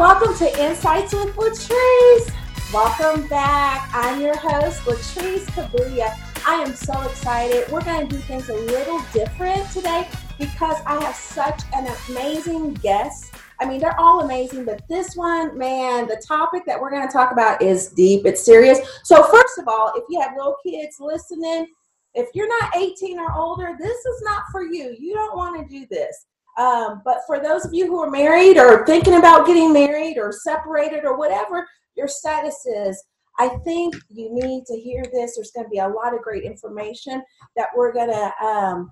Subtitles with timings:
[0.00, 2.32] welcome to Insights with Latrice.
[2.72, 3.90] Welcome back.
[3.92, 6.18] I'm your host, Latrice Kabuya.
[6.46, 7.70] I am so excited.
[7.70, 10.08] We're going to do things a little different today
[10.38, 13.34] because I have such an amazing guest.
[13.60, 17.12] I mean, they're all amazing, but this one, man, the topic that we're going to
[17.12, 18.78] talk about is deep, it's serious.
[19.04, 21.66] So, first of all, if you have little kids listening,
[22.14, 24.96] if you're not 18 or older, this is not for you.
[24.98, 26.24] You don't want to do this.
[26.60, 30.30] Um, but for those of you who are married or thinking about getting married or
[30.30, 33.02] separated or whatever your status is,
[33.38, 35.36] I think you need to hear this.
[35.36, 37.22] There's going to be a lot of great information
[37.56, 38.90] that we're going to, um,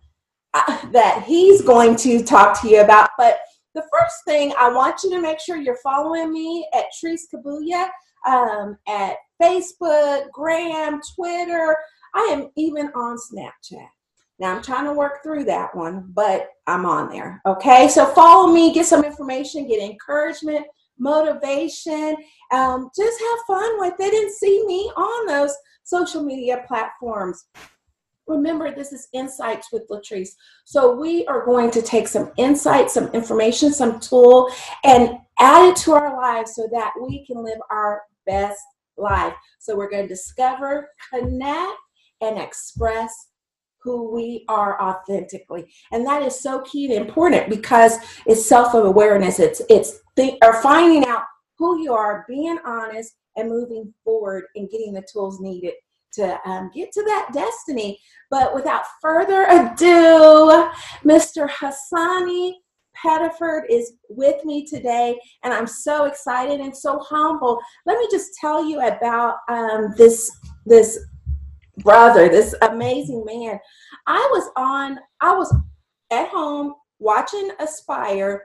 [0.54, 3.10] uh, that he's going to talk to you about.
[3.18, 3.41] But
[3.74, 7.88] the first thing, I want you to make sure you're following me at Trees Kabuya
[8.27, 11.77] um, at Facebook, Gram, Twitter.
[12.14, 13.88] I am even on Snapchat.
[14.38, 17.41] Now I'm trying to work through that one, but I'm on there.
[17.44, 20.64] Okay, so follow me, get some information, get encouragement,
[20.98, 22.17] motivation.
[22.53, 27.47] Um, just have fun with it and see me on those social media platforms.
[28.27, 30.31] Remember, this is Insights with Latrice.
[30.66, 34.50] So, we are going to take some insight, some information, some tool,
[34.84, 38.61] and add it to our lives so that we can live our best
[38.98, 39.33] life.
[39.59, 41.72] So, we're going to discover, connect,
[42.20, 43.28] and express
[43.83, 45.67] who we are authentically.
[45.93, 49.39] And that is so key and important because it's self-awareness.
[49.39, 51.23] It's it's think, or finding out
[51.59, 55.75] who you are being honest and moving forward and getting the tools needed
[56.15, 57.99] to um, get to that destiny.
[58.31, 60.71] But without further ado
[61.05, 62.55] mr hassani
[63.05, 67.61] Pettiford is with me today, and I'm so excited and so humble.
[67.87, 70.31] Let me just tell you about um, this
[70.67, 70.99] this
[71.79, 73.59] brother, this amazing man.
[74.07, 75.55] I was on, I was
[76.11, 78.45] at home watching Aspire,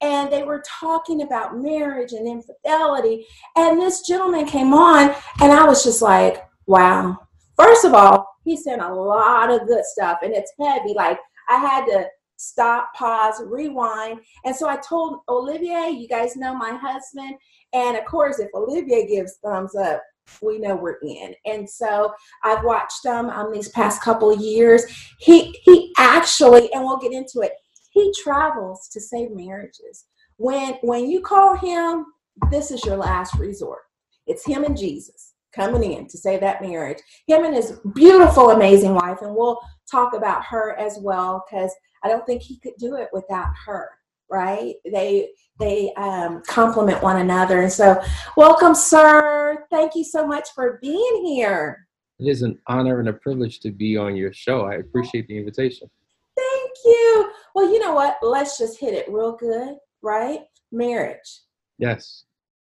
[0.00, 3.26] and they were talking about marriage and infidelity.
[3.56, 7.18] And this gentleman came on, and I was just like, wow.
[7.56, 10.94] First of all, he said a lot of good stuff, and it's heavy.
[10.94, 11.18] Like,
[11.48, 12.06] I had to
[12.36, 14.20] stop, pause, rewind.
[14.44, 17.34] And so I told Olivier, you guys know my husband.
[17.72, 20.00] And of course, if Olivier gives thumbs up,
[20.42, 21.34] we know we're in.
[21.46, 22.12] And so
[22.42, 24.84] I've watched him um, these past couple of years.
[25.18, 27.52] He he actually, and we'll get into it.
[27.90, 30.06] He travels to save marriages.
[30.36, 32.06] When when you call him,
[32.50, 33.80] this is your last resort.
[34.26, 36.98] It's him and Jesus coming in to save that marriage.
[37.26, 39.58] Him and his beautiful, amazing wife, and we'll
[39.90, 41.74] talk about her as well because
[42.04, 43.90] I don't think he could do it without her
[44.30, 44.74] right?
[44.84, 47.62] They they um, complement one another.
[47.62, 48.00] And so,
[48.36, 49.64] welcome, sir.
[49.70, 51.88] Thank you so much for being here.
[52.20, 54.66] It is an honor and a privilege to be on your show.
[54.66, 55.90] I appreciate the invitation.
[56.36, 57.30] Thank you.
[57.54, 58.18] Well, you know what?
[58.22, 60.40] Let's just hit it real good, right?
[60.70, 61.40] Marriage.
[61.78, 62.24] Yes.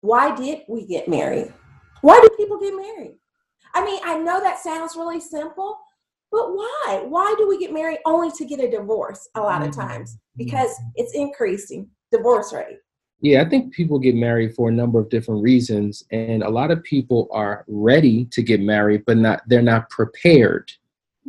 [0.00, 1.53] Why did we get married?
[2.03, 3.19] Why do people get married?
[3.75, 5.78] I mean, I know that sounds really simple,
[6.30, 7.04] but why?
[7.06, 9.80] Why do we get married only to get a divorce a lot of mm-hmm.
[9.80, 10.18] times?
[10.36, 12.78] Because it's increasing divorce rate.
[13.20, 16.70] Yeah, I think people get married for a number of different reasons and a lot
[16.70, 20.70] of people are ready to get married but not they're not prepared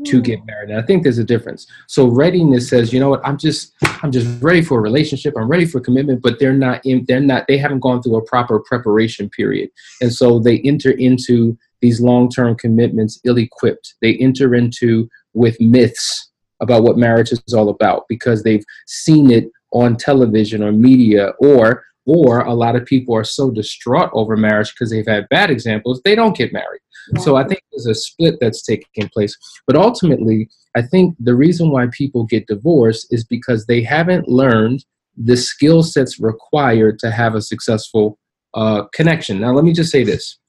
[0.06, 0.24] to mm.
[0.24, 0.70] get married.
[0.70, 1.68] And I think there's a difference.
[1.88, 3.74] So readiness says, you know what, I'm just
[4.04, 5.34] I'm just ready for a relationship.
[5.38, 8.24] I'm ready for commitment, but they're not in they're not they haven't gone through a
[8.24, 9.70] proper preparation period.
[10.02, 13.96] And so they enter into these long-term commitments ill-equipped.
[14.02, 16.30] They enter into with myths
[16.62, 21.84] about what marriage is all about because they've seen it on television or media or
[22.06, 26.02] or a lot of people are so distraught over marriage because they've had bad examples
[26.04, 26.82] they don't get married
[27.14, 27.22] yeah.
[27.22, 29.36] so i think there's a split that's taking place
[29.68, 34.84] but ultimately i think the reason why people get divorced is because they haven't learned
[35.18, 38.18] the skill sets required to have a successful
[38.56, 40.40] uh, connection now let me just say this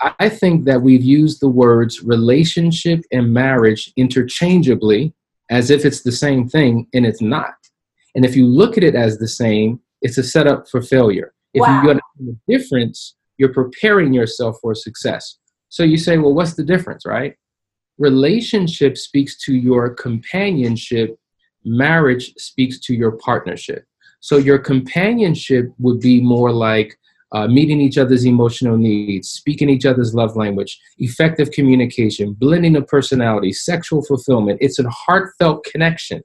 [0.00, 5.14] I think that we've used the words relationship and marriage interchangeably
[5.50, 7.54] as if it's the same thing, and it's not.
[8.14, 11.32] And if you look at it as the same, it's a setup for failure.
[11.54, 11.82] If wow.
[11.82, 12.02] you understand
[12.46, 15.38] the difference, you're preparing yourself for success.
[15.68, 17.34] So you say, well, what's the difference, right?
[17.98, 21.18] Relationship speaks to your companionship,
[21.64, 23.84] marriage speaks to your partnership.
[24.20, 26.98] So your companionship would be more like
[27.36, 32.86] uh, meeting each other's emotional needs, speaking each other's love language, effective communication, blending of
[32.86, 34.56] personalities, sexual fulfillment.
[34.62, 36.22] It's a heartfelt connection.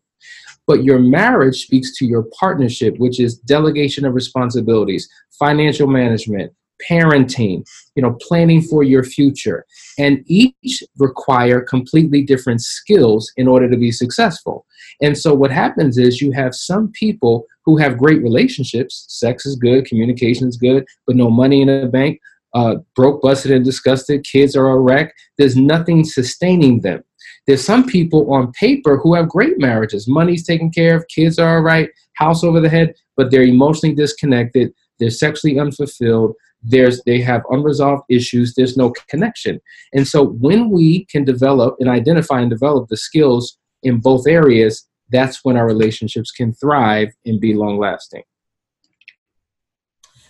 [0.68, 6.54] But your marriage speaks to your partnership, which is delegation of responsibilities, financial management,
[6.90, 9.66] parenting, you know, planning for your future.
[10.00, 14.66] And each require completely different skills in order to be successful.
[15.02, 19.06] And so what happens is you have some people who have great relationships.
[19.08, 22.20] Sex is good, communication is good, but no money in the bank,
[22.54, 24.26] uh, broke, busted, and disgusted.
[24.26, 25.14] Kids are a wreck.
[25.38, 27.04] There's nothing sustaining them.
[27.48, 30.08] There's some people on paper who have great marriages.
[30.08, 33.96] Money's taken care of, kids are all right, house over the head, but they're emotionally
[33.96, 34.74] disconnected.
[35.00, 36.36] They're sexually unfulfilled.
[36.62, 38.54] There's they have unresolved issues.
[38.54, 39.60] There's no connection.
[39.94, 44.88] And so when we can develop and identify and develop the skills in both areas,
[45.12, 48.24] that's when our relationships can thrive and be long lasting.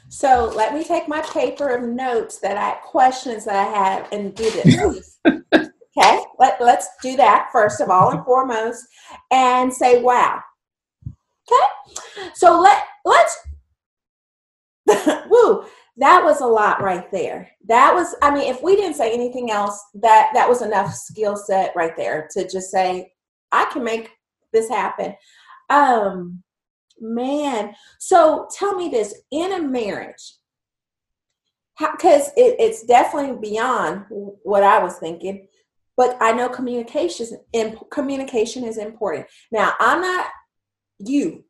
[0.09, 4.35] So let me take my paper of notes that I questions that I have and
[4.35, 5.19] do this.
[5.27, 8.85] okay, let, let's do that first of all and foremost
[9.31, 10.41] and say wow.
[11.49, 13.37] Okay, so let let's
[15.29, 15.65] woo
[15.97, 19.51] that was a lot right there that was i mean if we didn't say anything
[19.51, 23.11] else that that was enough skill set right there to just say
[23.51, 24.11] i can make
[24.53, 25.15] this happen
[25.69, 26.41] um
[26.99, 30.35] man so tell me this in a marriage
[31.79, 34.05] because it, it's definitely beyond
[34.43, 35.47] what i was thinking
[35.97, 37.25] but i know communication
[37.91, 40.27] communication is important now i'm not
[40.99, 41.43] you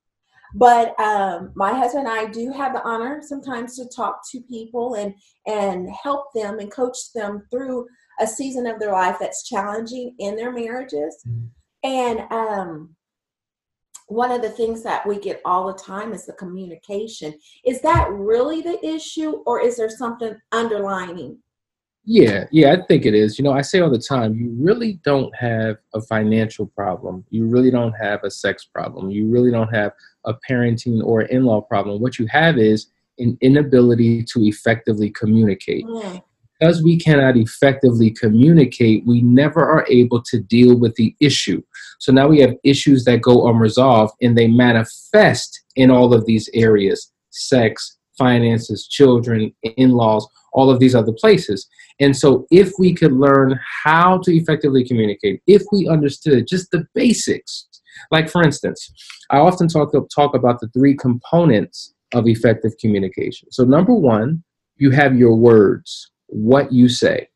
[0.53, 4.95] but um, my husband and I do have the honor sometimes to talk to people
[4.95, 5.13] and
[5.47, 7.87] and help them and coach them through
[8.19, 11.23] a season of their life that's challenging in their marriages.
[11.27, 11.45] Mm-hmm.
[11.83, 12.95] And um,
[14.07, 17.33] one of the things that we get all the time is the communication.
[17.65, 21.39] Is that really the issue, or is there something underlining
[22.03, 23.37] yeah, yeah, I think it is.
[23.37, 27.23] You know, I say all the time, you really don't have a financial problem.
[27.29, 29.11] You really don't have a sex problem.
[29.11, 29.91] You really don't have
[30.25, 32.01] a parenting or in law problem.
[32.01, 32.87] What you have is
[33.19, 35.85] an inability to effectively communicate.
[35.85, 36.23] Mm.
[36.61, 41.59] Because we cannot effectively communicate, we never are able to deal with the issue.
[41.99, 46.49] So now we have issues that go unresolved and they manifest in all of these
[46.53, 51.67] areas sex, finances, children, in laws, all of these other places.
[51.99, 56.85] And so, if we could learn how to effectively communicate, if we understood just the
[56.93, 57.67] basics,
[58.11, 58.91] like for instance,
[59.29, 63.51] I often talk, talk about the three components of effective communication.
[63.51, 64.43] So, number one,
[64.75, 67.29] you have your words, what you say.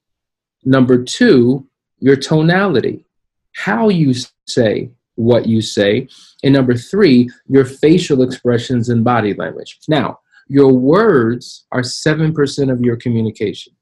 [0.64, 1.68] Number two,
[2.00, 3.06] your tonality,
[3.54, 4.14] how you
[4.48, 6.08] say what you say.
[6.44, 9.80] And number three, your facial expressions and body language.
[9.88, 13.74] Now, your words are 7% of your communication.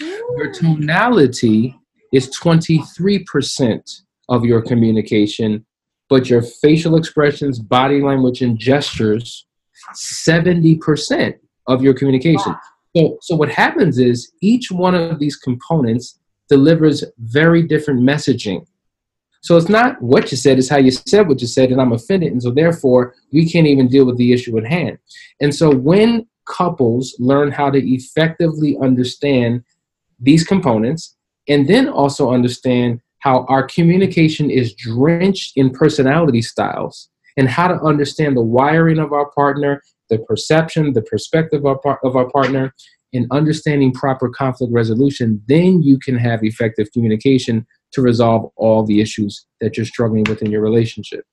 [0.00, 0.58] Your mm.
[0.58, 1.74] tonality
[2.12, 5.66] is 23% of your communication,
[6.08, 9.46] but your facial expressions, body language, and gestures,
[9.94, 11.34] 70%
[11.66, 12.52] of your communication.
[12.52, 12.60] Wow.
[12.96, 16.18] So, so what happens is each one of these components
[16.48, 18.64] delivers very different messaging
[19.40, 21.92] so it's not what you said, it's how you said what you said, and I'm
[21.92, 22.32] offended.
[22.32, 24.98] And so therefore, we can't even deal with the issue at hand.
[25.40, 29.62] And so when couples learn how to effectively understand
[30.18, 31.16] these components
[31.48, 37.80] and then also understand how our communication is drenched in personality styles and how to
[37.80, 42.74] understand the wiring of our partner, the perception, the perspective of our, of our partner,
[43.12, 49.00] and understanding proper conflict resolution, then you can have effective communication to resolve all the
[49.00, 51.24] issues that you're struggling with in your relationship.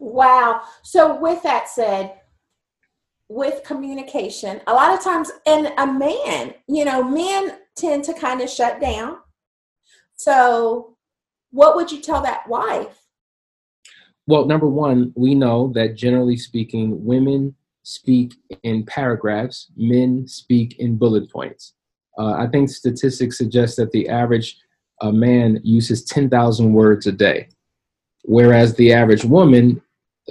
[0.00, 0.62] Wow.
[0.82, 2.14] So, with that said,
[3.28, 8.40] with communication, a lot of times, and a man, you know, men tend to kind
[8.40, 9.18] of shut down.
[10.16, 10.96] So,
[11.50, 13.02] what would you tell that wife?
[14.26, 17.54] Well, number one, we know that generally speaking, women
[17.84, 21.74] speak in paragraphs, men speak in bullet points.
[22.18, 24.56] Uh, I think statistics suggest that the average
[25.00, 27.48] a man uses 10,000 words a day,
[28.22, 29.82] whereas the average woman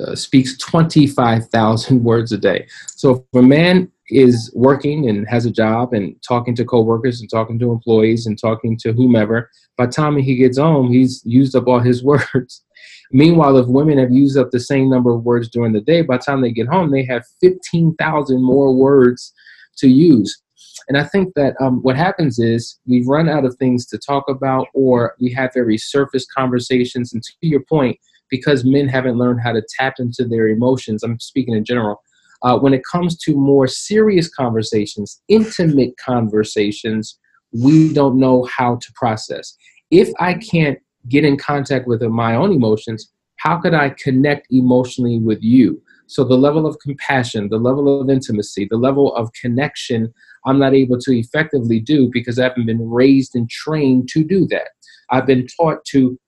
[0.02, 2.68] uh, speaks 25,000 words a day.
[2.88, 7.30] So if a man is working and has a job and talking to coworkers and
[7.30, 11.56] talking to employees and talking to whomever, by the time he gets home, he's used
[11.56, 12.64] up all his words.
[13.12, 16.18] Meanwhile, if women have used up the same number of words during the day, by
[16.18, 19.34] the time they get home, they have 15,000 more words
[19.78, 20.42] to use.
[20.88, 24.28] And I think that um, what happens is we run out of things to talk
[24.28, 27.14] about, or we have very surface conversations.
[27.14, 27.98] And to your point,
[28.30, 32.02] because men haven't learned how to tap into their emotions, I'm speaking in general.
[32.44, 37.18] Uh, when it comes to more serious conversations, intimate conversations,
[37.54, 39.56] we don't know how to process.
[39.92, 45.20] If I can't get in contact with my own emotions, how could I connect emotionally
[45.20, 45.82] with you?
[46.08, 50.14] So, the level of compassion, the level of intimacy, the level of connection
[50.46, 54.46] I'm not able to effectively do because I haven't been raised and trained to do
[54.48, 54.70] that.
[55.10, 56.20] I've been taught to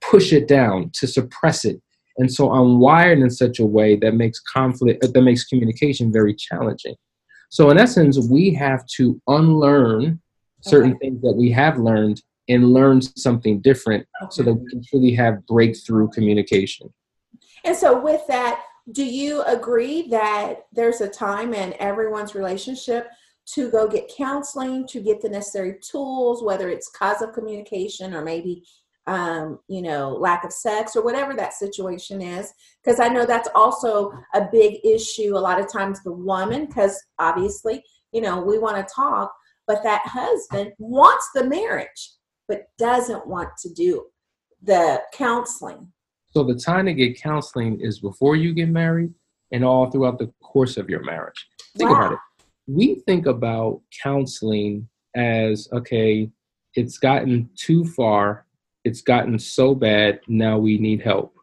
[0.00, 1.80] push it down, to suppress it.
[2.18, 6.12] And so I'm wired in such a way that makes conflict, uh, that makes communication
[6.12, 6.94] very challenging.
[7.50, 10.20] So in essence, we have to unlearn
[10.62, 10.98] certain okay.
[11.00, 14.30] things that we have learned and learn something different okay.
[14.30, 16.92] so that we can truly have breakthrough communication.
[17.64, 23.08] And so with that, do you agree that there's a time in everyone's relationship
[23.54, 28.22] to go get counseling, to get the necessary tools, whether it's cause of communication or
[28.22, 28.64] maybe
[29.06, 32.52] um, you know, lack of sex or whatever that situation is.
[32.82, 37.00] Because I know that's also a big issue a lot of times the woman, because
[37.18, 37.82] obviously,
[38.12, 39.32] you know, we want to talk,
[39.66, 42.12] but that husband wants the marriage,
[42.48, 44.06] but doesn't want to do
[44.62, 45.92] the counseling.
[46.30, 49.12] So the time to get counseling is before you get married
[49.50, 51.46] and all throughout the course of your marriage.
[51.76, 51.96] Think wow.
[51.96, 52.18] about it.
[52.66, 56.30] We think about counseling as okay,
[56.74, 58.46] it's gotten too far
[58.84, 61.34] it's gotten so bad, now we need help.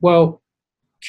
[0.00, 0.42] Well,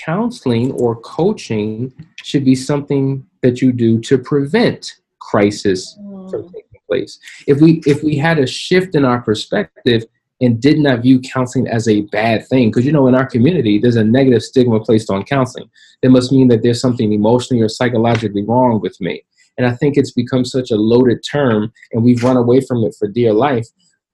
[0.05, 1.93] counseling or coaching
[2.24, 6.29] should be something that you do to prevent crisis mm.
[6.29, 7.20] from taking place.
[7.48, 10.03] If we if we had a shift in our perspective
[10.39, 13.79] and did not view counseling as a bad thing, because you know in our community
[13.79, 15.70] there's a negative stigma placed on counseling.
[16.01, 19.24] That must mean that there's something emotionally or psychologically wrong with me.
[19.58, 22.96] And I think it's become such a loaded term and we've run away from it
[22.98, 23.67] for dear life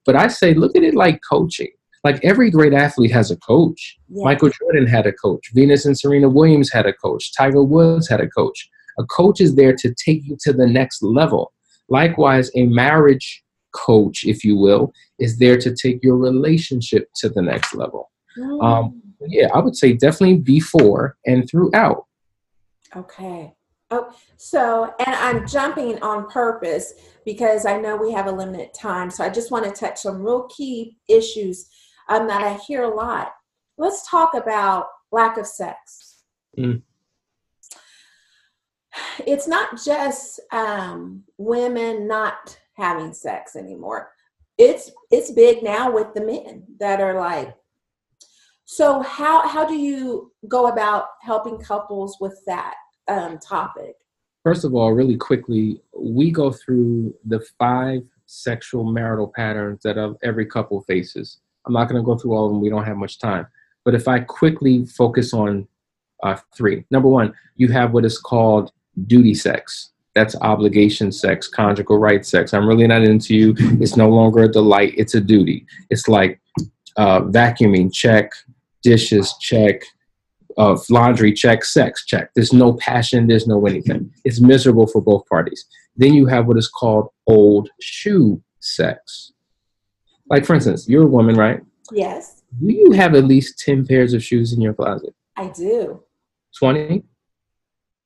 [0.08, 1.70] but I say, look at it like coaching.
[2.04, 3.98] Like every great athlete has a coach.
[4.08, 4.24] Yeah.
[4.24, 5.52] Michael Jordan had a coach.
[5.54, 7.34] Venus and Serena Williams had a coach.
[7.36, 8.70] Tiger Woods had a coach.
[8.98, 11.52] A coach is there to take you to the next level.
[11.90, 17.42] Likewise, a marriage coach, if you will, is there to take your relationship to the
[17.42, 18.10] next level.
[18.38, 18.64] Mm.
[18.64, 22.06] Um, yeah, I would say definitely before and throughout.
[22.96, 23.54] Okay.
[23.90, 26.94] Oh, so, and I'm jumping on purpose
[27.26, 29.10] because I know we have a limited time.
[29.10, 31.70] So I just want to touch some real key issues
[32.10, 33.32] um, that I hear a lot.
[33.78, 36.24] Let's talk about lack of sex.
[36.58, 36.82] Mm.
[39.26, 44.12] It's not just um, women not having sex anymore.
[44.58, 47.56] It's it's big now with the men that are like.
[48.66, 52.74] So how how do you go about helping couples with that?
[53.08, 53.96] Um, topic?
[54.44, 60.46] First of all, really quickly, we go through the five sexual marital patterns that every
[60.46, 61.40] couple faces.
[61.66, 63.48] I'm not going to go through all of them, we don't have much time.
[63.84, 65.68] But if I quickly focus on
[66.24, 68.72] uh, three, number one, you have what is called
[69.06, 69.92] duty sex.
[70.16, 72.54] That's obligation sex, conjugal right sex.
[72.54, 73.54] I'm really not into you.
[73.80, 75.66] It's no longer a delight, it's a duty.
[75.90, 76.40] It's like
[76.98, 78.32] uh, vacuuming, check,
[78.82, 79.84] dishes, check,
[80.58, 82.32] of laundry check, sex check.
[82.34, 84.12] There's no passion, there's no anything.
[84.26, 85.66] It's miserable for both parties.
[85.96, 89.34] Then you have what is called old shoe sex.
[90.30, 91.62] Like, for instance, you're a woman, right?
[91.92, 92.44] Yes.
[92.60, 95.14] Do you have at least 10 pairs of shoes in your closet?
[95.38, 96.04] I do.
[96.60, 97.04] 20?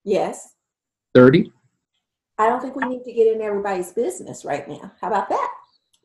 [0.03, 0.55] Yes.
[1.15, 1.51] 30?
[2.37, 4.91] I don't think we need to get in everybody's business right now.
[4.99, 5.49] How about that?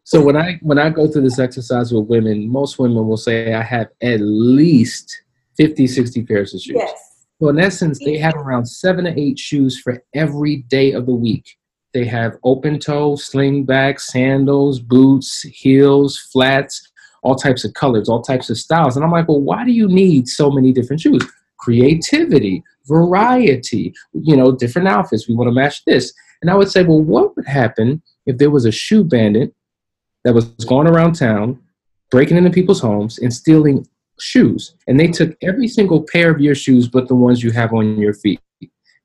[0.04, 3.54] So when I when I go through this exercise with women, most women will say
[3.54, 5.22] I have at least
[5.56, 6.76] 50, 60 pairs of shoes.
[6.76, 7.26] Yes.
[7.40, 11.14] So in essence, they have around seven to eight shoes for every day of the
[11.14, 11.56] week.
[11.92, 16.90] They have open toe, slingback, sandals, boots, heels, flats,
[17.22, 18.96] all types of colors, all types of styles.
[18.96, 21.22] And I'm like, well, why do you need so many different shoes?
[21.58, 25.28] Creativity, variety, you know, different outfits.
[25.28, 26.12] We want to match this.
[26.40, 29.54] And I would say, well, what would happen if there was a shoe bandit
[30.24, 31.58] that was going around town,
[32.10, 33.86] breaking into people's homes and stealing
[34.18, 37.72] shoes and they took every single pair of your shoes but the ones you have
[37.72, 38.40] on your feet,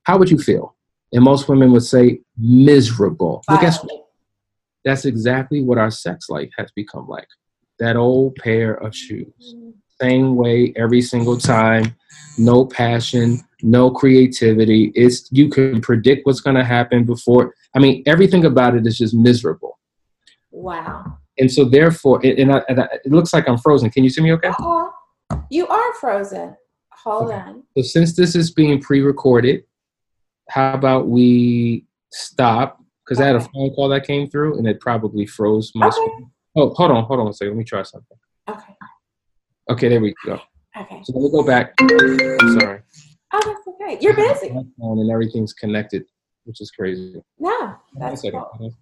[0.03, 0.75] how would you feel?
[1.13, 3.43] And most women would say miserable.
[3.47, 4.07] But guess what?
[4.83, 7.27] That's exactly what our sex life has become like.
[7.79, 9.55] That old pair of shoes.
[9.99, 11.95] Same way every single time.
[12.37, 14.91] No passion, no creativity.
[14.95, 17.53] It's you can predict what's going to happen before.
[17.75, 19.77] I mean, everything about it is just miserable.
[20.51, 21.17] Wow.
[21.37, 23.89] And so, therefore, it, and, I, and I, it looks like I'm frozen.
[23.89, 24.49] Can you see me okay?
[24.49, 24.89] Uh-huh.
[25.51, 26.55] You are frozen.
[27.03, 27.35] Hold okay.
[27.35, 27.63] on.
[27.75, 29.65] So since this is being pre-recorded,
[30.49, 32.81] how about we stop?
[33.03, 33.25] Because okay.
[33.25, 35.95] I had a phone call that came through and it probably froze my okay.
[35.95, 36.31] screen.
[36.55, 37.51] Oh, hold on, hold on a second.
[37.51, 38.17] Let me try something.
[38.47, 38.73] Okay.
[39.69, 40.39] Okay, there we go.
[40.79, 41.01] Okay.
[41.03, 41.73] So let me go back.
[41.81, 42.79] I'm sorry.
[43.33, 43.97] Oh, that's okay.
[43.99, 44.55] You're busy.
[44.79, 46.05] And everything's connected,
[46.45, 47.21] which is crazy.
[47.37, 48.73] No, that's cool.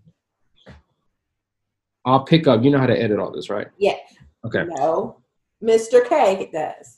[2.05, 2.63] I'll pick up.
[2.63, 3.67] You know how to edit all this, right?
[3.79, 3.95] Yeah.
[4.45, 4.65] Okay.
[4.67, 5.23] No.
[5.63, 6.07] Mr.
[6.07, 6.97] K does.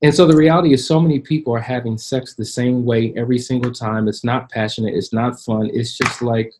[0.00, 3.38] And so the reality is, so many people are having sex the same way every
[3.38, 4.06] single time.
[4.06, 5.70] It's not passionate, it's not fun.
[5.72, 6.52] It's just like,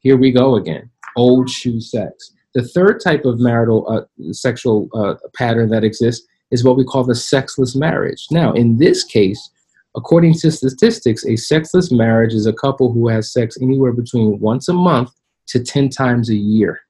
[0.00, 2.32] here we go again old shoe sex.
[2.54, 7.04] The third type of marital uh, sexual uh, pattern that exists is what we call
[7.04, 8.26] the sexless marriage.
[8.30, 9.50] Now, in this case,
[9.96, 14.68] according to statistics, a sexless marriage is a couple who has sex anywhere between once
[14.68, 15.10] a month
[15.48, 16.80] to 10 times a year.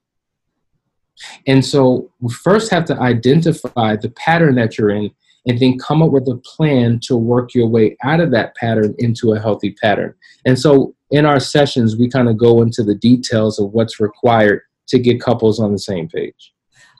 [1.47, 5.11] And so we first have to identify the pattern that you're in
[5.47, 8.95] and then come up with a plan to work your way out of that pattern
[8.99, 10.15] into a healthy pattern.
[10.45, 14.63] And so in our sessions, we kind of go into the details of what's required
[14.89, 16.53] to get couples on the same page.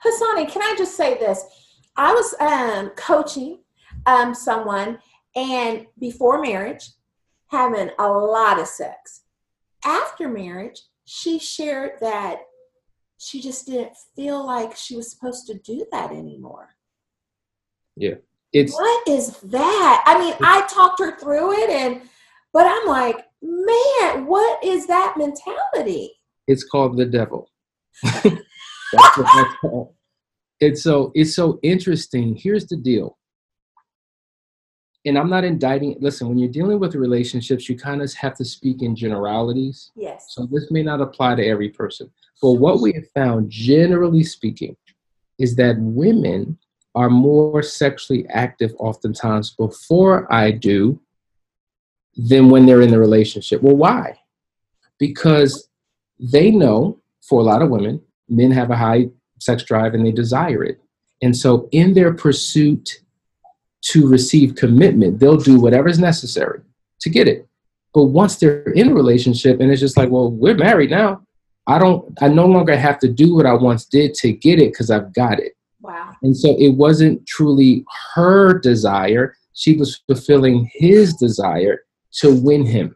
[0.05, 1.43] Hassani, can I just say this?
[1.97, 3.59] I was um, coaching
[4.05, 4.99] um, someone
[5.35, 6.91] and before marriage,
[7.47, 9.23] having a lot of sex.
[9.83, 12.39] After marriage, she shared that
[13.17, 16.75] she just didn't feel like she was supposed to do that anymore.
[17.95, 18.15] Yeah.
[18.53, 20.03] It's what is that?
[20.05, 22.01] I mean, I talked her through it and
[22.53, 26.13] but I'm like, man, what is that mentality?
[26.47, 27.51] It's called the devil.
[28.03, 29.93] that's what that's called.
[30.59, 32.35] It's so it's so interesting.
[32.35, 33.17] Here's the deal.
[35.07, 35.95] And I'm not indicting.
[35.99, 39.91] Listen, when you're dealing with relationships, you kind of have to speak in generalities.
[39.95, 40.27] Yes.
[40.29, 42.11] So this may not apply to every person.
[42.41, 44.75] But what we have found, generally speaking,
[45.39, 46.57] is that women
[46.93, 50.99] are more sexually active oftentimes before I do
[52.15, 53.61] than when they're in the relationship.
[53.61, 54.19] Well, why?
[54.97, 55.69] Because
[56.19, 59.09] they know, for a lot of women, men have a high
[59.39, 60.81] sex drive and they desire it.
[61.21, 63.01] And so, in their pursuit
[63.83, 66.61] to receive commitment, they'll do whatever's necessary
[67.01, 67.47] to get it.
[67.93, 71.21] But once they're in a relationship and it's just like, well, we're married now,
[71.67, 74.71] I don't, I no longer have to do what I once did to get it
[74.71, 75.53] because I've got it.
[75.81, 76.13] Wow.
[76.21, 79.35] And so it wasn't truly her desire.
[79.53, 81.83] She was fulfilling his desire
[82.19, 82.95] to win him.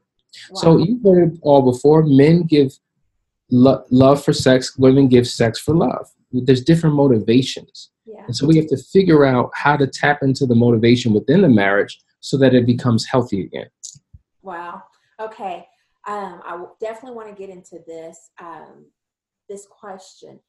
[0.51, 0.61] Wow.
[0.61, 2.03] So you've heard it all before.
[2.03, 2.71] Men give
[3.49, 6.07] lo- love for sex, women give sex for love.
[6.31, 7.91] There's different motivations.
[8.05, 8.23] Yeah.
[8.25, 11.49] And so we have to figure out how to tap into the motivation within the
[11.49, 13.67] marriage so that it becomes healthy again.
[14.41, 14.83] Wow.
[15.19, 15.67] Okay.
[16.07, 18.85] Um, I definitely want to get into this um,
[19.47, 20.39] this question.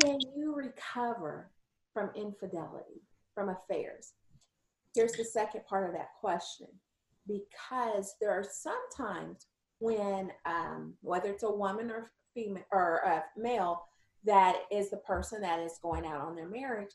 [0.00, 1.50] Can you recover
[1.92, 3.02] from infidelity,
[3.34, 4.12] from affairs?
[4.94, 6.68] Here's the second part of that question.
[7.26, 9.46] Because there are some times
[9.80, 13.82] when, um, whether it's a woman or female or a male,
[14.24, 16.90] that is the person that is going out on their marriage,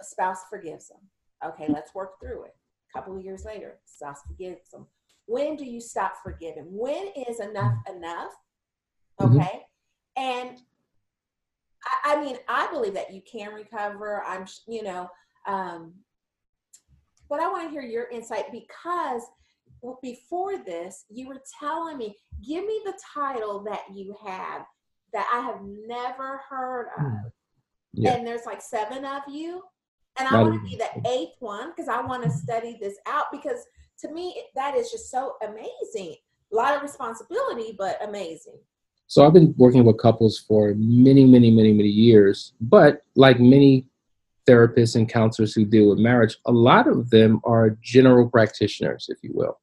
[0.00, 0.98] a spouse forgives them.
[1.44, 2.54] Okay, let's work through it.
[2.90, 4.86] A couple of years later, spouse forgives them.
[5.26, 6.66] When do you stop forgiving?
[6.68, 8.32] When is enough enough?
[9.20, 9.36] Mm-hmm.
[9.36, 9.62] Okay.
[10.18, 10.22] Mm-hmm.
[10.22, 10.58] And
[12.04, 14.22] I, I, mean, I believe that you can recover.
[14.26, 15.08] I'm, you know,
[15.46, 15.94] um,
[17.28, 19.22] but I want to hear your insight because
[20.02, 24.62] before this, you were telling me, give me the title that you have
[25.14, 27.02] that I have never heard of.
[27.02, 27.14] Hmm.
[27.94, 28.14] Yeah.
[28.14, 29.62] And there's like seven of you.
[30.18, 33.26] And I want to be the eighth one because I want to study this out
[33.32, 33.66] because
[34.00, 36.16] to me, that is just so amazing.
[36.52, 38.58] A lot of responsibility, but amazing.
[39.06, 42.52] So I've been working with couples for many, many, many, many years.
[42.60, 43.86] But like many
[44.48, 49.18] therapists and counselors who deal with marriage, a lot of them are general practitioners, if
[49.22, 49.58] you will.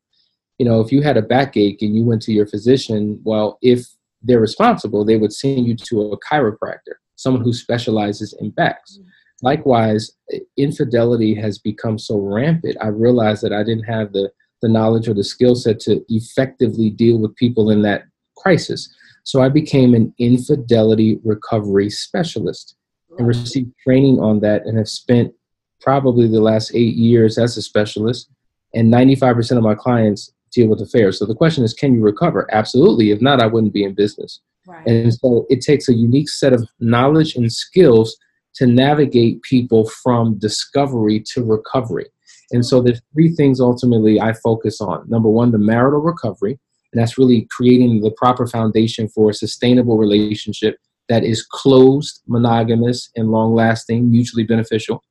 [0.58, 3.88] You know, if you had a backache and you went to your physician, well, if
[4.24, 8.98] they're responsible, they would send you to a chiropractor, someone who specializes in backs.
[8.98, 9.10] Mm-hmm.
[9.44, 10.12] Likewise,
[10.58, 12.78] infidelity has become so rampant.
[12.80, 14.32] I realized that I didn't have the,
[14.62, 18.04] the knowledge or the skill set to effectively deal with people in that
[18.38, 18.94] crisis.
[19.24, 22.76] So I became an infidelity recovery specialist
[23.18, 25.34] and received training on that and have spent
[25.80, 28.30] probably the last eight years as a specialist.
[28.74, 31.20] And 95% of my clients deal with affairs.
[31.20, 32.48] So the question is, can you recover?
[32.54, 33.12] Absolutely.
[33.12, 34.42] If not, I wouldn't be in business.
[34.68, 34.86] Right.
[34.86, 38.16] And so it takes a unique set of knowledge and skills
[38.56, 42.06] to navigate people from discovery to recovery.
[42.52, 45.10] And so there's three things ultimately I focus on.
[45.10, 46.60] Number one, the marital recovery,
[46.92, 53.10] and that's really creating the proper foundation for a sustainable relationship that is closed, monogamous,
[53.16, 55.04] and long lasting, mutually beneficial.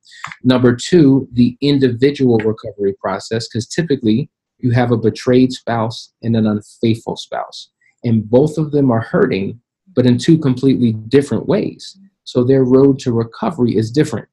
[0.43, 4.29] Number two, the individual recovery process, because typically
[4.63, 7.69] you have a betrayed spouse and an unfaithful spouse.
[8.03, 9.59] And both of them are hurting,
[9.95, 11.97] but in two completely different ways.
[12.23, 14.27] So their road to recovery is different.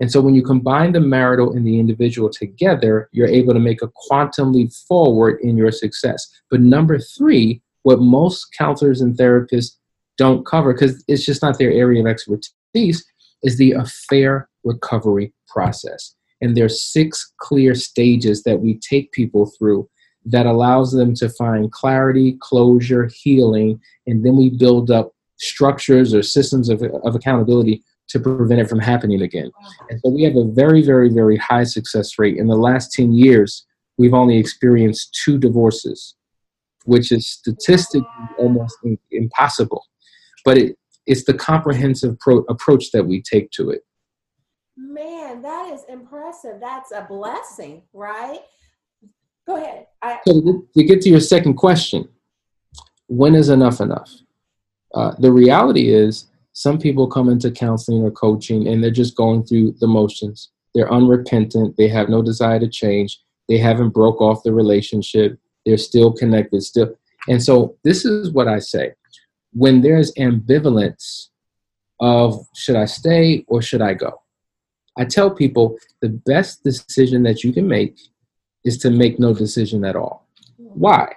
[0.00, 3.82] And so when you combine the marital and the individual together, you're able to make
[3.82, 6.26] a quantum leap forward in your success.
[6.50, 9.76] But number three, what most counselors and therapists
[10.16, 13.04] don't cover, because it's just not their area of expertise,
[13.42, 16.14] is the affair recovery process.
[16.40, 19.88] And there's six clear stages that we take people through
[20.24, 26.22] that allows them to find clarity, closure, healing, and then we build up structures or
[26.22, 29.50] systems of, of accountability to prevent it from happening again.
[29.88, 32.36] And so we have a very, very, very high success rate.
[32.36, 36.16] In the last 10 years, we've only experienced two divorces,
[36.84, 38.06] which is statistically
[38.38, 38.76] almost
[39.10, 39.86] impossible.
[40.44, 40.76] But it,
[41.06, 43.82] it's the comprehensive pro- approach that we take to it.
[44.82, 46.58] Man, that is impressive.
[46.58, 48.40] That's a blessing, right?
[49.46, 49.86] Go ahead.
[50.00, 52.08] I, so to get to your second question,
[53.06, 54.10] when is enough enough?
[54.94, 59.44] Uh, the reality is some people come into counseling or coaching and they're just going
[59.44, 60.50] through the motions.
[60.74, 61.76] They're unrepentant.
[61.76, 63.20] They have no desire to change.
[63.48, 65.38] They haven't broke off the relationship.
[65.66, 66.94] They're still connected still.
[67.28, 68.92] And so this is what I say.
[69.52, 71.26] When there's ambivalence
[72.00, 74.22] of should I stay or should I go?
[74.98, 77.98] I tell people the best decision that you can make
[78.64, 80.28] is to make no decision at all.
[80.56, 81.12] Why?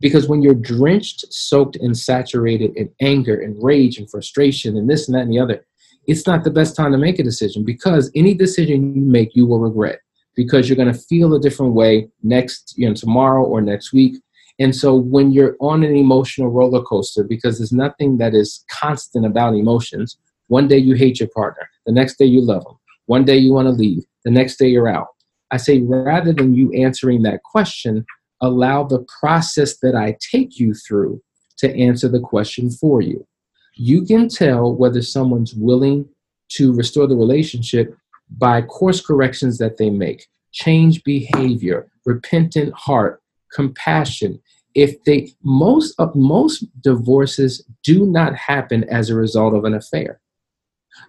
[0.00, 5.06] Because when you're drenched, soaked, and saturated in anger and rage and frustration and this
[5.06, 5.64] and that and the other,
[6.06, 9.46] it's not the best time to make a decision because any decision you make, you
[9.46, 10.00] will regret
[10.34, 14.16] because you're going to feel a different way next, you know, tomorrow or next week.
[14.58, 19.24] And so when you're on an emotional roller coaster, because there's nothing that is constant
[19.24, 22.78] about emotions, one day you hate your partner, the next day you love them,
[23.12, 25.08] one day you want to leave, the next day you're out.
[25.50, 28.06] I say rather than you answering that question,
[28.40, 31.20] allow the process that I take you through
[31.58, 33.26] to answer the question for you.
[33.74, 36.08] You can tell whether someone's willing
[36.52, 37.94] to restore the relationship
[38.30, 43.20] by course corrections that they make, change behavior, repentant heart,
[43.52, 44.40] compassion.
[44.74, 50.18] If they most of most divorces do not happen as a result of an affair.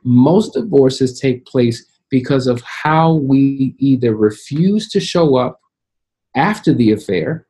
[0.03, 5.59] Most divorces take place because of how we either refuse to show up
[6.35, 7.47] after the affair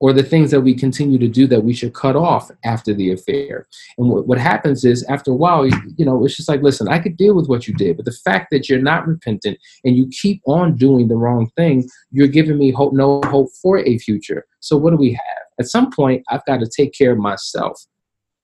[0.00, 3.12] or the things that we continue to do that we should cut off after the
[3.12, 3.66] affair.
[3.98, 6.98] And what, what happens is, after a while, you, know, it's just like, listen, I
[6.98, 10.08] could deal with what you did, but the fact that you're not repentant and you
[10.22, 14.46] keep on doing the wrong thing, you're giving me hope, no hope for a future.
[14.60, 15.44] So what do we have?
[15.60, 17.84] At some point, I've got to take care of myself,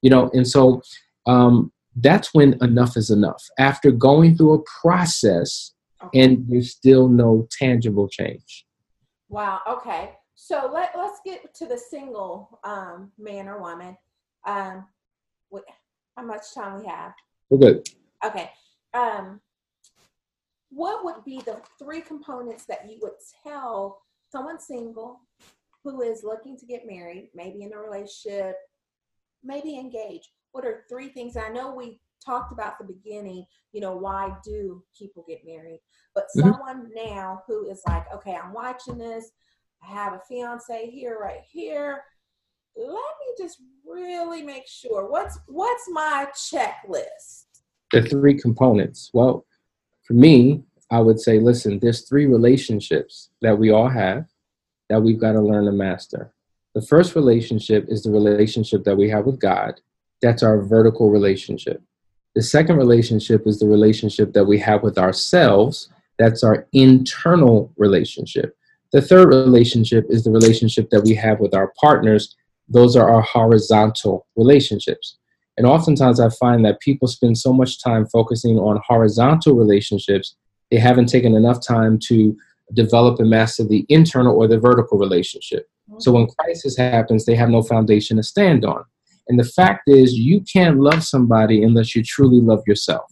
[0.03, 0.29] you know.
[0.35, 0.83] And so
[1.25, 3.43] um, that's when enough is enough.
[3.59, 6.23] After going through a process, okay.
[6.23, 8.67] and there's still no tangible change.
[9.29, 9.61] Wow.
[9.69, 10.13] Okay.
[10.35, 13.97] So let let's get to the single um, man or woman.
[14.45, 14.87] Um,
[15.49, 15.65] what,
[16.17, 17.13] how much time we have?
[17.49, 17.89] We're good.
[18.25, 18.51] Okay.
[18.93, 19.41] Um,
[20.71, 23.13] what would be the three components that you would
[23.45, 25.21] tell someone single
[25.85, 28.57] who is looking to get married, maybe in a relationship,
[29.43, 30.31] maybe engaged?
[30.55, 31.37] What are three things?
[31.37, 35.81] I know we talked about the beginning, you know, why do people get married?
[36.15, 36.49] But mm-hmm.
[36.49, 39.33] someone now who is like, okay, I'm watching this,
[39.83, 42.05] I have a fiance here, right here.
[42.77, 45.11] Let me just really make sure.
[45.11, 47.47] What's what's my checklist?
[47.91, 49.11] The three components.
[49.13, 49.45] Well,
[50.05, 54.27] for me, I would say, listen, there's three relationships that we all have
[54.89, 56.33] that we've got to learn to master.
[56.77, 59.81] The first relationship is the relationship that we have with God.
[60.25, 61.83] That's our vertical relationship.
[62.35, 65.91] The second relationship is the relationship that we have with ourselves.
[66.19, 68.57] That's our internal relationship.
[68.93, 72.35] The third relationship is the relationship that we have with our partners.
[72.71, 75.19] Those are our horizontal relationships.
[75.59, 80.37] And oftentimes I find that people spend so much time focusing on horizontal relationships,
[80.71, 82.35] they haven't taken enough time to
[82.73, 85.69] develop and master the internal or the vertical relationship.
[85.99, 88.85] So when crisis happens, they have no foundation to stand on.
[89.29, 93.11] And the fact is, you can't love somebody unless you truly love yourself.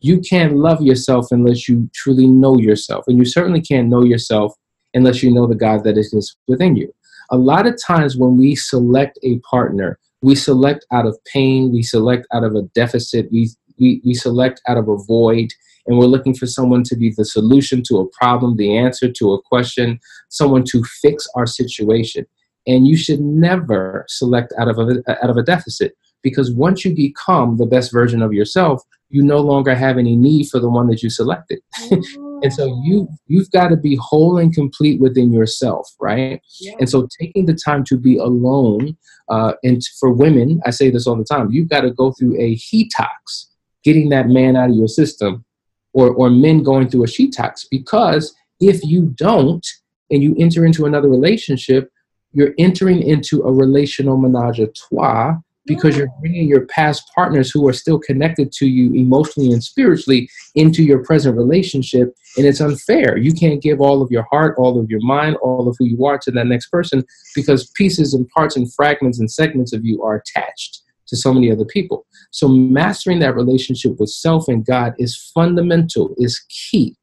[0.00, 3.04] You can't love yourself unless you truly know yourself.
[3.08, 4.54] And you certainly can't know yourself
[4.94, 6.92] unless you know the God that is within you.
[7.30, 11.82] A lot of times when we select a partner, we select out of pain, we
[11.82, 15.48] select out of a deficit, we, we, we select out of a void,
[15.86, 19.32] and we're looking for someone to be the solution to a problem, the answer to
[19.32, 22.26] a question, someone to fix our situation.
[22.66, 26.94] And you should never select out of a, out of a deficit because once you
[26.94, 30.88] become the best version of yourself, you no longer have any need for the one
[30.88, 31.60] that you selected.
[31.90, 36.40] and so you you've got to be whole and complete within yourself, right?
[36.60, 36.74] Yeah.
[36.80, 38.96] And so taking the time to be alone,
[39.28, 42.40] uh, and for women, I say this all the time, you've got to go through
[42.40, 43.46] a he detox,
[43.84, 45.44] getting that man out of your system,
[45.92, 49.66] or or men going through a she detox because if you don't
[50.10, 51.90] and you enter into another relationship,
[52.36, 55.34] you're entering into a relational menage a trois
[55.66, 60.28] because you're bringing your past partners who are still connected to you emotionally and spiritually
[60.54, 64.78] into your present relationship and it's unfair you can't give all of your heart all
[64.78, 67.02] of your mind all of who you are to that next person
[67.34, 71.50] because pieces and parts and fragments and segments of you are attached to so many
[71.50, 72.06] other people.
[72.30, 76.96] So mastering that relationship with self and God is fundamental, is key.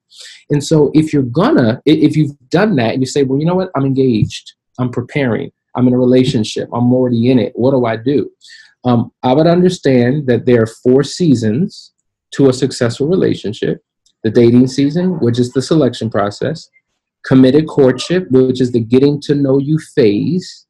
[0.49, 3.55] And so if you're gonna, if you've done that and you say, well, you know
[3.55, 7.85] what, I'm engaged, I'm preparing, I'm in a relationship, I'm already in it, what do
[7.85, 8.29] I do?
[8.85, 11.93] Um, I would understand that there are four seasons
[12.31, 13.83] to a successful relationship.
[14.23, 16.69] The dating season, which is the selection process,
[17.23, 20.65] committed courtship, which is the getting to know you phase,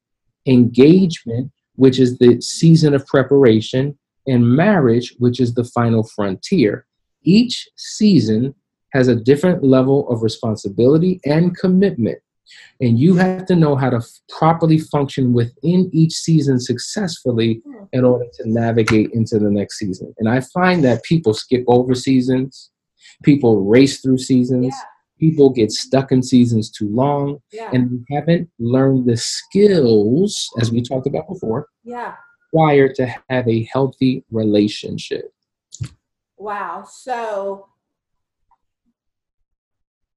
[0.45, 6.85] engagement, which is the season of preparation, and marriage, which is the final frontier.
[7.23, 8.53] Each season
[8.93, 12.19] has a different level of responsibility and commitment.
[12.81, 17.83] And you have to know how to f- properly function within each season successfully Hmm.
[17.93, 20.13] in order to navigate into the next season.
[20.19, 22.71] And I find that people skip over seasons,
[23.23, 24.81] people race through seasons, Yeah.
[25.19, 27.69] people get stuck in seasons too long, Yeah.
[27.73, 32.15] and we haven't learned the skills, as we talked about before, yeah.
[32.51, 35.31] required to have a healthy relationship.
[36.37, 36.85] Wow.
[36.89, 37.67] So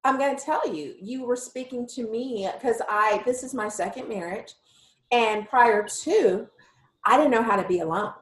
[0.07, 3.69] I'm going to tell you, you were speaking to me because I, this is my
[3.69, 4.55] second marriage.
[5.11, 6.47] And prior to,
[7.05, 8.13] I didn't know how to be alone.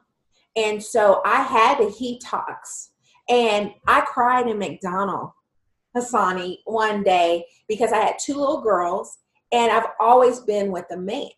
[0.55, 2.89] And so I had the he detox.
[3.29, 5.29] And I cried in McDonald,
[5.95, 9.19] Hassani, one day because I had two little girls
[9.51, 11.29] and I've always been with a man,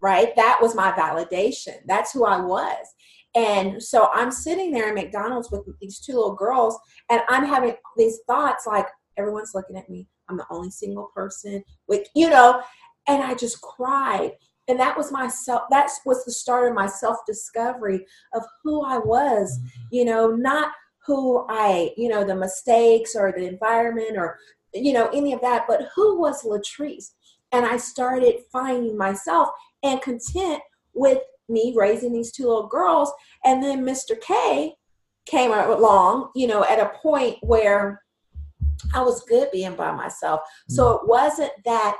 [0.00, 0.34] right?
[0.36, 1.78] That was my validation.
[1.86, 2.86] That's who I was.
[3.34, 6.76] And so I'm sitting there in McDonald's with these two little girls,
[7.10, 8.86] and I'm having these thoughts like,
[9.20, 10.06] everyone's looking at me.
[10.28, 12.62] I'm the only single person with, you know,
[13.08, 14.32] and I just cried.
[14.68, 18.84] And that was my self, that was the start of my self discovery of who
[18.84, 19.86] I was, mm-hmm.
[19.90, 20.72] you know, not
[21.06, 24.38] who I, you know, the mistakes or the environment or,
[24.72, 27.12] you know, any of that, but who was Latrice?
[27.52, 29.48] And I started finding myself
[29.82, 30.62] and content
[30.94, 33.12] with me raising these two little girls.
[33.44, 34.20] And then Mr.
[34.20, 34.74] K
[35.26, 38.02] came along, you know, at a point where
[38.94, 40.40] I was good being by myself.
[40.68, 41.96] So it wasn't that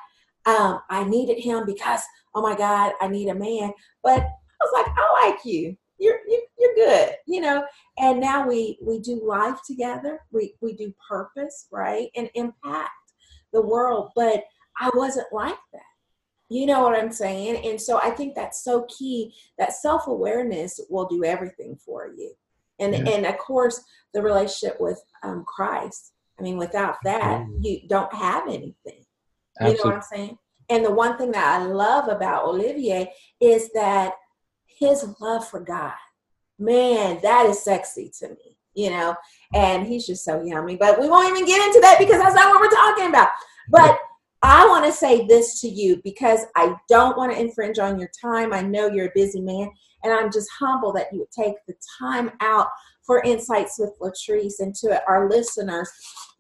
[0.47, 2.01] um, I needed him because,
[2.35, 3.73] oh my God, I need a man.
[4.03, 5.77] But I was like, I like you.
[5.99, 7.65] You're you, you're good, you know.
[7.99, 10.21] And now we we do life together.
[10.33, 12.91] We we do purpose, right, and impact
[13.53, 14.13] the world.
[14.17, 14.45] But
[14.81, 15.83] I wasn't like that.
[16.49, 17.65] You know what I'm saying?
[17.67, 19.35] And so I think that's so key.
[19.59, 22.33] That self awareness will do everything for you.
[22.79, 23.13] And Yeah.
[23.13, 23.83] and of course
[24.15, 26.13] the relationship with um, Christ.
[26.41, 27.71] I mean, without that, Absolutely.
[27.83, 29.05] you don't have anything.
[29.61, 30.39] You know what I'm saying?
[30.71, 34.15] And the one thing that I love about Olivier is that
[34.67, 35.93] his love for God.
[36.59, 39.15] Man, that is sexy to me, you know,
[39.55, 40.77] and he's just so yummy.
[40.77, 43.29] But we won't even get into that because that's not what we're talking about.
[43.69, 43.99] But
[44.43, 48.11] I want to say this to you because I don't want to infringe on your
[48.21, 48.55] time.
[48.55, 49.71] I know you're a busy man,
[50.03, 52.69] and I'm just humble that you would take the time out
[53.03, 55.91] for insights with Latrice and to our listeners.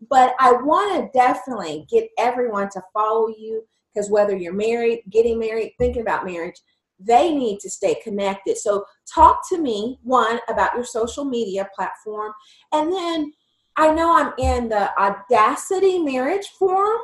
[0.09, 5.39] But I want to definitely get everyone to follow you because whether you're married, getting
[5.39, 6.57] married, thinking about marriage,
[6.99, 8.57] they need to stay connected.
[8.57, 12.33] So, talk to me, one, about your social media platform.
[12.73, 13.33] And then
[13.77, 17.01] I know I'm in the Audacity Marriage Forum.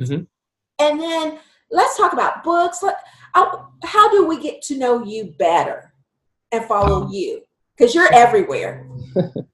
[0.00, 0.26] Mhm.
[0.78, 1.38] And then
[1.70, 2.82] let's talk about books.
[3.34, 5.92] How do we get to know you better
[6.52, 7.42] and follow Um, you?
[7.76, 8.88] Because you're everywhere.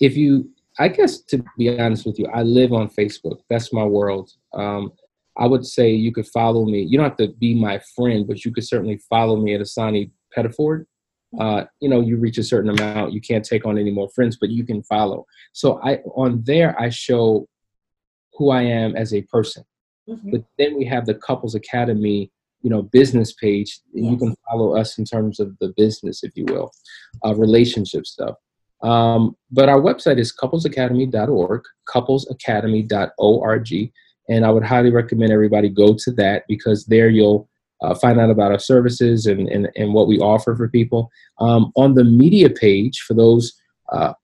[0.00, 3.84] if you i guess to be honest with you i live on facebook that's my
[3.84, 4.90] world um,
[5.36, 8.44] i would say you could follow me you don't have to be my friend but
[8.44, 10.84] you could certainly follow me at hassani pettiford
[11.38, 14.36] uh, you know you reach a certain amount you can't take on any more friends
[14.36, 17.46] but you can follow so i on there i show
[18.36, 19.62] who i am as a person
[20.08, 20.32] Mhm.
[20.32, 22.30] but then we have the couples academy
[22.62, 26.36] you know business page and you can follow us in terms of the business if
[26.36, 26.70] you will
[27.24, 28.36] uh, relationship stuff.
[28.82, 33.90] Um, but our website is couplesacademy.org couplesacademy.org
[34.30, 37.48] and i would highly recommend everybody go to that because there you'll
[37.82, 41.10] uh, find out about our services and, and, and what we offer for people.
[41.38, 43.52] Um, on the media page for those
[43.92, 44.14] uh,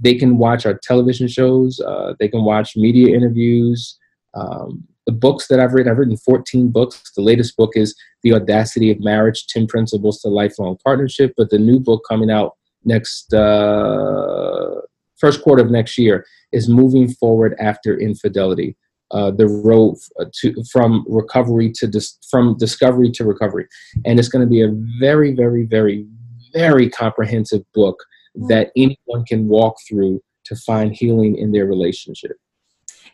[0.00, 3.98] they can watch our television shows uh, they can watch media interviews
[4.34, 7.02] um, the books that I've written, I've written 14 books.
[7.16, 11.34] The latest book is The Audacity of Marriage 10 Principles to Lifelong Partnership.
[11.36, 14.80] But the new book coming out next, uh,
[15.18, 18.76] first quarter of next year is Moving Forward After Infidelity.
[19.10, 19.94] Uh, the road
[20.32, 23.66] to from recovery to dis- from discovery to recovery,
[24.06, 26.06] and it's going to be a very, very, very,
[26.54, 28.02] very comprehensive book
[28.48, 32.38] that anyone can walk through to find healing in their relationship.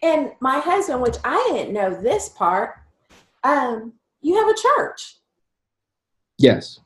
[0.03, 2.75] And my husband, which I didn't know this part,
[3.45, 5.17] um, you have a church.
[6.39, 6.81] Yes.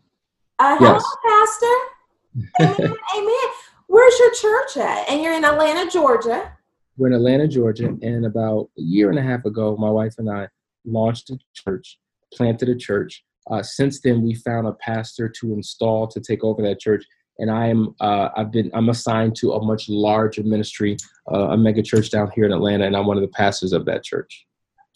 [0.59, 1.17] Uh, hello, yes.
[1.29, 2.81] Pastor.
[2.81, 2.97] Amen.
[3.17, 3.51] Amen.
[3.87, 5.09] Where's your church at?
[5.11, 6.53] And you're in Atlanta, Georgia.
[6.97, 10.31] We're in Atlanta, Georgia, and about a year and a half ago, my wife and
[10.31, 10.49] I
[10.85, 11.99] launched a church,
[12.33, 13.25] planted a church.
[13.51, 17.05] Uh, since then, we found a pastor to install to take over that church,
[17.39, 20.97] and I am uh, I've been I'm assigned to a much larger ministry,
[21.33, 23.85] uh, a mega church down here in Atlanta, and I'm one of the pastors of
[23.87, 24.47] that church,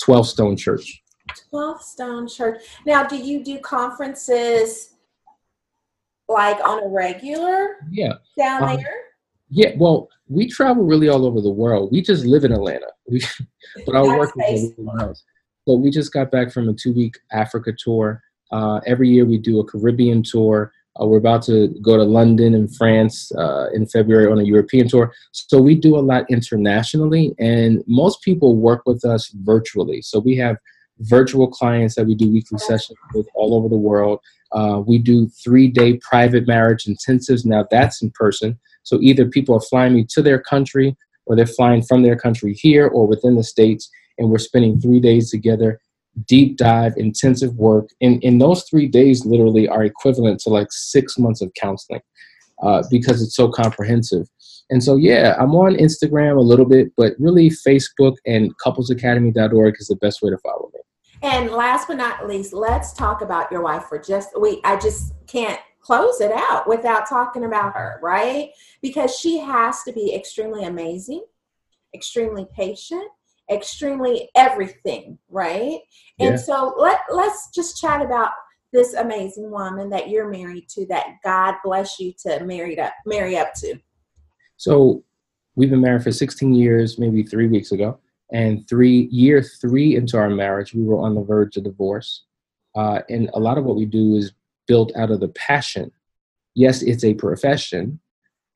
[0.02, 1.02] Twelve Stone Church.
[1.50, 2.62] Twelve Stone Church.
[2.86, 4.94] Now, do you do conferences
[6.28, 7.76] like on a regular?
[7.90, 8.14] Yeah.
[8.36, 8.94] Down um, there.
[9.48, 9.72] Yeah.
[9.76, 11.90] Well, we travel really all over the world.
[11.92, 12.86] We just live in Atlanta.
[13.08, 13.22] We,
[13.84, 15.22] but our work is everywhere else.
[15.68, 18.20] So we just got back from a two-week Africa tour.
[18.50, 20.72] Uh, every year we do a Caribbean tour.
[21.00, 24.88] Uh, we're about to go to London and France uh, in February on a European
[24.88, 25.12] tour.
[25.32, 30.02] So we do a lot internationally, and most people work with us virtually.
[30.02, 30.56] So we have
[31.00, 34.20] virtual clients that we do weekly sessions with all over the world.
[34.52, 37.44] Uh, we do three day private marriage intensives.
[37.44, 38.58] Now that's in person.
[38.82, 42.54] So either people are flying me to their country or they're flying from their country
[42.54, 45.80] here or within the States, and we're spending three days together.
[46.26, 47.90] Deep dive, intensive work.
[48.00, 52.00] And in those three days, literally, are equivalent to like six months of counseling
[52.62, 54.26] uh, because it's so comprehensive.
[54.70, 59.86] And so, yeah, I'm on Instagram a little bit, but really Facebook and couplesacademy.org is
[59.86, 60.80] the best way to follow me.
[61.22, 65.14] And last but not least, let's talk about your wife for just we I just
[65.26, 68.50] can't close it out without talking about her, right?
[68.82, 71.24] Because she has to be extremely amazing,
[71.94, 73.08] extremely patient,
[73.50, 75.78] extremely everything, right?
[76.18, 76.28] Yeah.
[76.28, 78.30] And so let let's just chat about
[78.72, 83.36] this amazing woman that you're married to that God bless you to marry up marry
[83.36, 83.76] up to.
[84.56, 85.04] So
[85.54, 88.00] we've been married for 16 years, maybe three weeks ago
[88.32, 92.24] and three year three into our marriage we were on the verge of divorce
[92.74, 94.32] uh, and a lot of what we do is
[94.66, 95.90] built out of the passion
[96.54, 98.00] yes it's a profession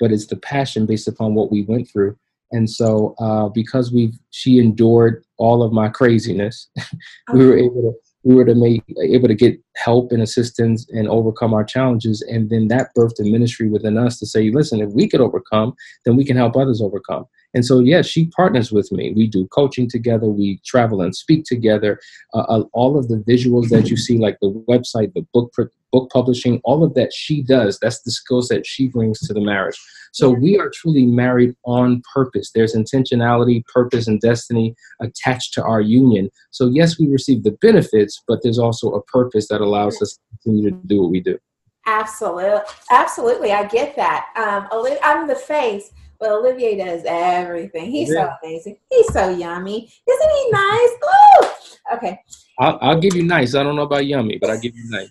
[0.01, 2.17] but it's the passion based upon what we went through
[2.53, 6.69] and so uh, because we she endured all of my craziness
[7.33, 11.09] we were able to we were to make able to get help and assistance and
[11.09, 12.21] overcome our challenges.
[12.23, 15.75] And then that birthed a ministry within us to say listen if we could overcome
[16.05, 17.25] then we can help others overcome.
[17.55, 19.13] And so yes she partners with me.
[19.15, 20.27] We do coaching together.
[20.27, 21.99] We travel and speak together.
[22.35, 25.53] Uh, uh all of the visuals that you see like the website the book
[25.93, 29.41] book publishing all of that she does that's the skills that she brings to the
[29.41, 29.79] marriage
[30.13, 32.51] so we are truly married on purpose.
[32.53, 36.31] There's intentionality, purpose, and destiny attached to our union.
[36.51, 40.39] So, yes, we receive the benefits, but there's also a purpose that allows us to
[40.43, 41.39] continue to do what we do.
[41.87, 42.61] Absolutely.
[42.91, 43.53] Absolutely.
[43.53, 44.27] I get that.
[44.37, 44.69] Um,
[45.03, 47.91] I'm the face, but Olivier does everything.
[47.91, 48.27] He's yeah.
[48.27, 48.77] so amazing.
[48.91, 49.91] He's so yummy.
[50.09, 50.91] Isn't he nice?
[51.05, 51.97] Ooh!
[51.97, 52.21] Okay.
[52.59, 53.55] I'll, I'll give you nice.
[53.55, 55.09] I don't know about yummy, but I'll give you nice.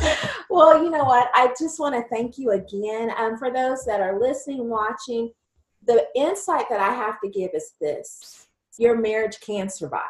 [0.50, 1.30] well, you know what?
[1.34, 3.12] I just want to thank you again.
[3.16, 5.32] Um, for those that are listening, watching,
[5.86, 10.02] the insight that I have to give is this your marriage can survive.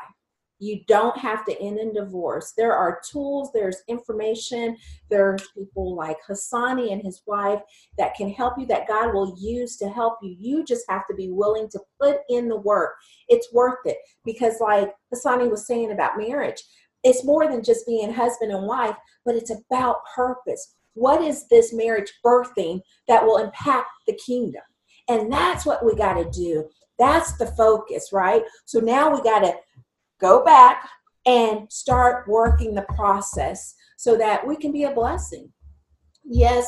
[0.63, 2.53] You don't have to end in divorce.
[2.57, 4.77] There are tools, there's information,
[5.11, 7.61] there's people like Hassani and his wife
[7.99, 10.37] that can help you, that God will use to help you.
[10.39, 12.95] You just have to be willing to put in the work.
[13.29, 16.63] It's worth it because, like Hassani was saying about marriage,
[17.05, 20.75] it's more than just being husband and wife, but it's about purpose.
[20.95, 24.63] What is this marriage birthing that will impact the kingdom?
[25.09, 26.69] And that's what we got to do.
[26.99, 28.43] That's the focus, right?
[28.67, 29.55] So now we got to
[30.21, 30.89] go back
[31.27, 35.53] and start working the process so that we can be a blessing.
[36.25, 36.67] Yes,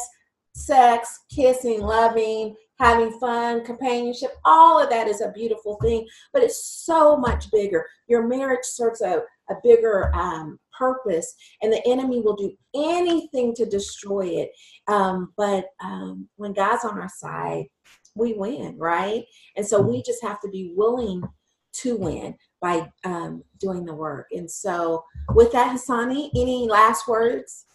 [0.55, 6.85] sex, kissing, loving, having fun, companionship, all of that is a beautiful thing, but it's
[6.85, 7.87] so much bigger.
[8.09, 13.67] Your marriage serves a, a bigger um, purpose, and the enemy will do anything to
[13.67, 14.51] destroy it.
[14.89, 17.65] Um, but um, when God's on our side,
[18.15, 19.25] we win, right?
[19.57, 21.23] And so we just have to be willing
[21.75, 24.29] to win by um, doing the work.
[24.31, 25.05] And so,
[25.35, 27.67] with that, Hassani, any last words?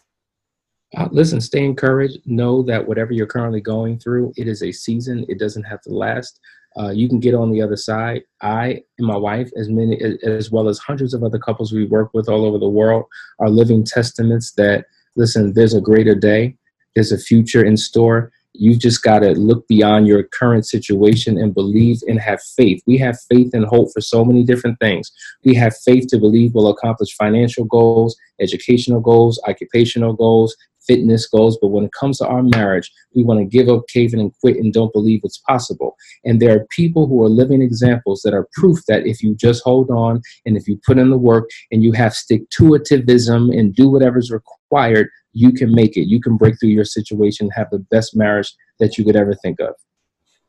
[0.97, 2.19] Uh, listen, stay encouraged.
[2.25, 5.25] Know that whatever you're currently going through, it is a season.
[5.29, 6.39] It doesn't have to last.
[6.79, 8.21] Uh, you can get on the other side.
[8.41, 12.11] I and my wife, as many as well as hundreds of other couples we work
[12.13, 13.05] with all over the world,
[13.39, 15.53] are living testaments that listen.
[15.53, 16.55] There's a greater day.
[16.95, 18.31] There's a future in store.
[18.53, 22.81] You've just got to look beyond your current situation and believe and have faith.
[22.87, 25.11] We have faith and hope for so many different things.
[25.43, 30.55] We have faith to believe we'll accomplish financial goals, educational goals, occupational goals,
[30.89, 34.11] fitness goals, but when it comes to our marriage, we want to give up, cave
[34.11, 35.95] in, and quit and don't believe it's possible.
[36.25, 39.61] And there are people who are living examples that are proof that if you just
[39.63, 43.55] hold on and if you put in the work and you have stick to itivism
[43.55, 46.07] and do whatever's required, you can make it.
[46.07, 49.59] You can break through your situation, have the best marriage that you could ever think
[49.59, 49.75] of.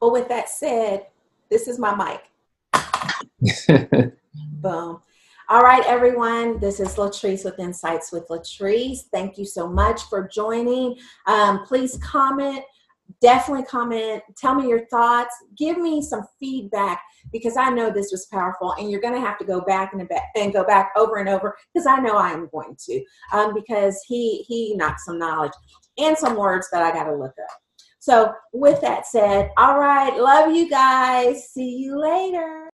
[0.00, 1.06] Well, with that said,
[1.50, 2.22] this is my mic.
[4.62, 5.02] Boom.
[5.50, 6.60] All right, everyone.
[6.60, 9.00] This is Latrice with Insights with Latrice.
[9.12, 10.96] Thank you so much for joining.
[11.26, 12.62] Um, please comment.
[13.20, 14.22] Definitely comment.
[14.36, 15.34] Tell me your thoughts.
[15.58, 19.38] Give me some feedback because I know this was powerful, and you're going to have
[19.38, 22.48] to go back and, and go back over and over because I know I am
[22.52, 25.50] going to um, because he he knocked some knowledge
[25.98, 27.58] and some words that I got to look up.
[27.98, 31.50] So, with that said, all right, love you guys.
[31.50, 32.69] See you later.